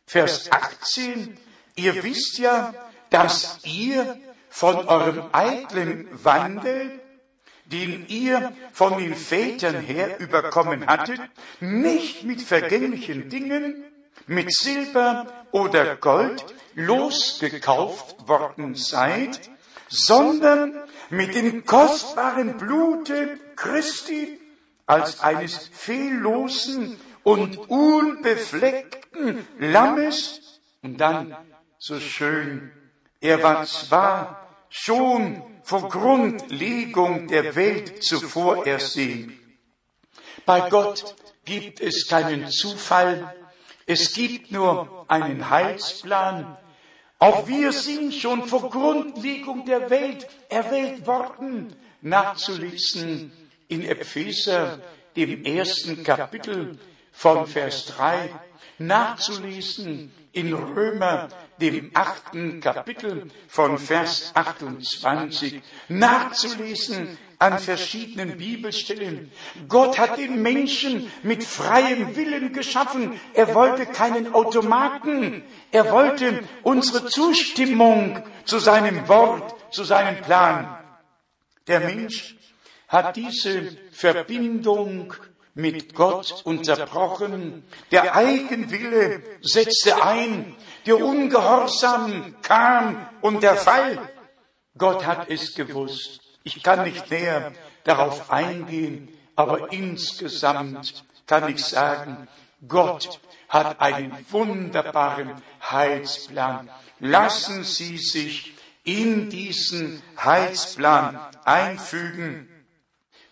Vers 0.09 0.49
18. 0.51 1.37
Ihr 1.75 2.03
wisst 2.03 2.39
ja, 2.39 2.73
dass 3.11 3.59
ihr 3.63 4.17
von 4.49 4.87
eurem 4.87 5.23
eitlen 5.33 6.07
Wandel 6.23 6.99
den 7.65 8.07
ihr 8.07 8.51
von 8.73 8.97
den 8.97 9.13
Vätern 9.13 9.75
her 9.81 10.19
überkommen 10.19 10.87
hattet, 10.87 11.21
nicht 11.59 12.23
mit 12.23 12.41
vergänglichen 12.41 13.29
Dingen, 13.29 13.83
mit 14.25 14.51
Silber 14.51 15.45
oder 15.51 15.95
Gold 15.97 16.43
losgekauft 16.73 18.27
worden 18.27 18.73
seid, 18.73 19.39
sondern 19.87 20.73
mit 21.11 21.35
dem 21.35 21.63
kostbaren 21.65 22.57
Blute 22.57 23.37
Christi 23.55 24.39
als 24.87 25.19
eines 25.19 25.69
fehllosen 25.71 26.99
und 27.23 27.57
unbefleckten 27.69 29.47
Lammes. 29.59 30.61
Und 30.81 30.97
dann 31.01 31.35
so 31.77 31.99
schön, 31.99 32.71
er 33.21 33.43
war 33.43 33.65
zwar 33.65 34.47
schon 34.69 35.41
vor 35.63 35.89
Grundlegung 35.89 37.27
der 37.27 37.55
Welt 37.55 38.03
zuvor 38.03 38.65
ersehen. 38.65 39.37
Bei 40.45 40.69
Gott 40.69 41.15
gibt 41.45 41.81
es 41.81 42.07
keinen 42.07 42.49
Zufall, 42.49 43.35
es 43.85 44.13
gibt 44.13 44.51
nur 44.51 45.05
einen 45.07 45.49
Heilsplan. 45.49 46.57
Auch 47.17 47.47
wir 47.47 47.71
sind 47.71 48.13
schon 48.13 48.47
vor 48.47 48.69
Grundlegung 48.69 49.65
der 49.65 49.89
Welt 49.89 50.27
erwählt 50.47 51.05
worden, 51.05 51.75
nachzulesen 52.01 53.31
in 53.67 53.83
Epheser, 53.83 54.79
dem 55.15 55.43
ersten 55.43 56.03
Kapitel 56.03 56.79
von 57.19 57.47
Vers 57.47 57.85
3, 57.97 58.29
nachzulesen 58.77 60.13
in 60.31 60.53
Römer, 60.53 61.27
dem 61.59 61.91
achten 61.93 62.61
Kapitel 62.61 63.29
von 63.49 63.77
Vers 63.77 64.31
28 64.35 65.61
nachzulesen 65.89 67.17
an 67.37 67.59
verschiedenen 67.59 68.37
Bibelstellen. 68.37 69.33
Gott 69.67 69.99
hat 69.99 70.17
den 70.17 70.41
Menschen 70.41 71.11
mit 71.21 71.43
freiem 71.43 72.15
Willen 72.15 72.53
geschaffen. 72.53 73.19
Er 73.33 73.53
wollte 73.53 73.85
keinen 73.85 74.33
Automaten. 74.33 75.43
Er 75.73 75.91
wollte 75.91 76.39
unsere 76.63 77.05
Zustimmung 77.07 78.23
zu 78.45 78.59
seinem 78.59 79.09
Wort, 79.09 79.73
zu 79.73 79.83
seinem 79.83 80.21
Plan. 80.21 80.77
Der 81.67 81.81
Mensch 81.81 82.37
hat 82.87 83.17
diese 83.17 83.75
Verbindung 83.91 85.13
mit 85.53 85.95
Gott 85.95 86.41
unterbrochen. 86.43 87.63
Der 87.91 88.15
Eigenwille 88.15 89.21
setzte 89.41 90.03
ein. 90.03 90.55
Der 90.85 91.03
Ungehorsam 91.03 92.35
kam 92.41 93.07
und 93.21 93.43
der 93.43 93.55
Fall. 93.55 93.99
Gott 94.77 95.05
hat 95.05 95.29
es 95.29 95.53
gewusst. 95.55 96.21
Ich 96.43 96.63
kann 96.63 96.83
nicht 96.83 97.11
näher 97.11 97.51
darauf 97.83 98.31
eingehen, 98.31 99.09
aber 99.35 99.71
insgesamt 99.71 101.03
kann 101.27 101.49
ich 101.49 101.63
sagen, 101.63 102.27
Gott 102.67 103.19
hat 103.49 103.79
einen 103.81 104.13
wunderbaren 104.29 105.33
Heilsplan. 105.61 106.69
Lassen 106.99 107.63
Sie 107.63 107.97
sich 107.97 108.53
in 108.83 109.29
diesen 109.29 110.01
Heilsplan 110.17 111.19
einfügen 111.45 112.49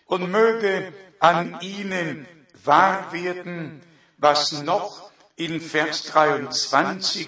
und 0.06 0.30
möge 0.32 0.94
an 1.20 1.60
Ihnen 1.62 2.28
wahr 2.64 3.12
werden, 3.12 3.82
was 4.18 4.64
noch 4.64 5.12
in 5.36 5.62
Vers 5.62 6.04
23 6.04 7.28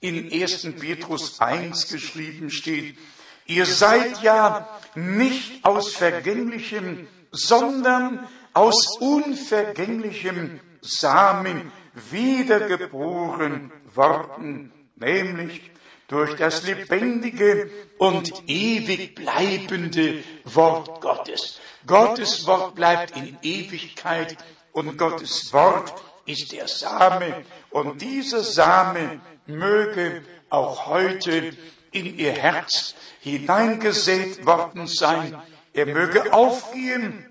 in 0.00 0.32
1. 0.32 0.72
Petrus 0.78 1.40
1 1.40 1.88
geschrieben 1.88 2.50
steht. 2.50 2.96
Ihr 3.46 3.66
seid 3.66 4.22
ja 4.22 4.68
nicht 4.94 5.64
aus 5.64 5.94
vergänglichem, 5.94 7.06
sondern 7.32 8.26
aus 8.54 8.98
unvergänglichem 8.98 10.60
Samen 10.80 11.72
wiedergeboren 12.10 13.72
worden, 13.94 14.72
nämlich 14.96 15.70
durch 16.08 16.34
das 16.36 16.64
lebendige 16.64 17.70
und 17.98 18.32
ewig 18.48 19.14
bleibende 19.14 20.24
Wort 20.44 21.00
Gottes. 21.00 21.60
Gottes 21.86 22.46
Wort 22.46 22.74
bleibt 22.74 23.16
in 23.16 23.38
Ewigkeit 23.42 24.36
und 24.72 24.96
Gottes 24.98 25.52
Wort 25.52 25.94
ist 26.26 26.52
der 26.52 26.68
Same 26.68 27.44
und 27.70 28.00
dieser 28.00 28.44
Same 28.44 29.20
möge 29.46 30.22
auch 30.50 30.86
heute 30.86 31.56
in 31.92 32.18
ihr 32.18 32.32
Herz 32.32 32.94
hineingesät 33.20 34.44
worden 34.46 34.86
sein. 34.86 35.40
Er 35.72 35.86
möge 35.86 36.32
aufgehen 36.32 37.26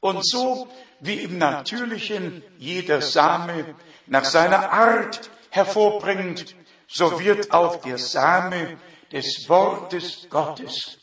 und 0.00 0.26
so 0.26 0.68
wie 1.00 1.20
im 1.20 1.38
Natürlichen 1.38 2.42
jeder 2.58 3.02
Same 3.02 3.74
nach 4.06 4.24
seiner 4.24 4.70
Art 4.72 5.30
hervorbringt, 5.50 6.54
so 6.86 7.20
wird 7.20 7.52
auch 7.52 7.76
der 7.82 7.98
Same 7.98 8.78
des 9.12 9.48
Wortes 9.48 10.28
Gottes, 10.30 10.98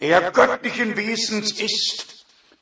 der 0.00 0.30
göttlichen 0.30 0.96
Wesens 0.96 1.52
ist, 1.52 2.15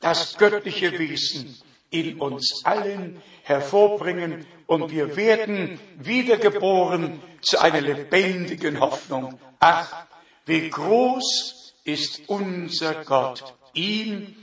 das 0.05 0.37
göttliche 0.37 0.99
Wesen 0.99 1.57
in 1.89 2.19
uns 2.19 2.63
allen 2.63 3.23
hervorbringen 3.41 4.45
und 4.67 4.91
wir 4.91 5.15
werden 5.15 5.79
wiedergeboren 5.97 7.19
zu 7.41 7.59
einer 7.59 7.81
lebendigen 7.81 8.79
Hoffnung. 8.79 9.39
Ach, 9.59 10.05
wie 10.45 10.69
groß 10.69 11.73
ist 11.85 12.21
unser 12.27 13.03
Gott, 13.03 13.55
ihm, 13.73 14.35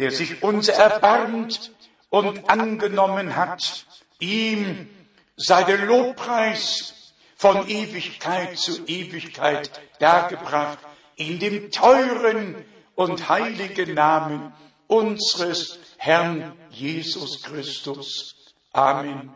der 0.00 0.10
sich 0.10 0.42
uns 0.42 0.66
erbarmt 0.66 1.70
und 2.10 2.50
angenommen 2.50 3.36
hat, 3.36 3.86
ihm 4.18 4.88
sei 5.36 5.62
der 5.62 5.78
Lobpreis 5.78 7.12
von 7.36 7.68
Ewigkeit 7.68 8.58
zu 8.58 8.84
Ewigkeit 8.86 9.70
dargebracht 10.00 10.78
in 11.14 11.38
dem 11.38 11.70
teuren 11.70 12.64
und 12.96 13.28
heiligen 13.28 13.94
Namen 13.94 14.52
unseres 14.94 15.78
Herrn 15.96 16.52
Jesus 16.70 17.42
Christus. 17.42 18.34
Amen. 18.72 19.30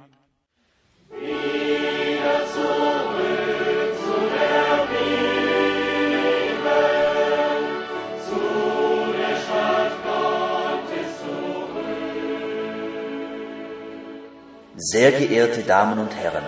Sehr 14.81 15.13
geehrte 15.13 15.63
Damen 15.63 15.99
und 15.99 16.15
Herren, 16.15 16.45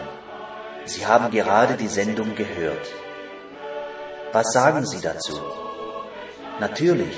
Sie 0.85 1.05
haben 1.05 1.31
gerade 1.31 1.77
die 1.77 1.89
Sendung 1.89 2.35
gehört. 2.37 2.87
Was 4.33 4.53
sagen 4.53 4.87
Sie 4.87 5.01
dazu? 5.01 5.39
Natürlich 6.61 7.17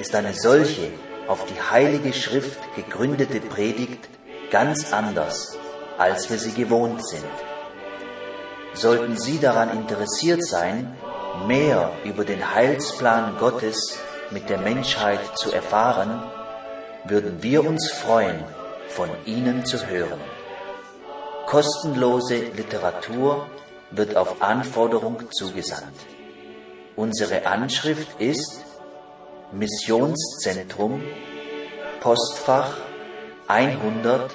ist 0.00 0.14
eine 0.14 0.32
solche 0.34 0.90
auf 1.28 1.46
die 1.46 1.60
Heilige 1.60 2.12
Schrift 2.12 2.58
gegründete 2.76 3.40
Predigt 3.40 4.08
ganz 4.50 4.92
anders, 4.92 5.56
als 5.98 6.30
wir 6.30 6.38
sie 6.38 6.52
gewohnt 6.52 7.06
sind. 7.06 7.24
Sollten 8.74 9.16
Sie 9.16 9.38
daran 9.38 9.70
interessiert 9.70 10.44
sein, 10.44 10.96
mehr 11.46 11.92
über 12.04 12.24
den 12.24 12.54
Heilsplan 12.54 13.36
Gottes 13.38 13.98
mit 14.30 14.48
der 14.48 14.58
Menschheit 14.58 15.20
zu 15.36 15.52
erfahren, 15.52 16.22
würden 17.04 17.42
wir 17.42 17.64
uns 17.64 17.90
freuen, 17.90 18.42
von 18.88 19.08
Ihnen 19.26 19.64
zu 19.64 19.86
hören. 19.86 20.20
Kostenlose 21.46 22.36
Literatur 22.56 23.46
wird 23.90 24.16
auf 24.16 24.42
Anforderung 24.42 25.30
zugesandt. 25.32 25.94
Unsere 26.96 27.46
Anschrift 27.46 28.20
ist 28.20 28.64
Missionszentrum 29.54 31.02
Postfach 32.00 32.76
100 33.48 34.30